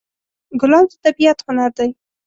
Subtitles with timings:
[0.59, 1.89] ګلاب د طبیعت هنر دی.